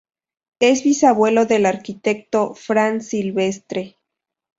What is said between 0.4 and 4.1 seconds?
Es bisabuelo del arquitecto Fran Silvestre.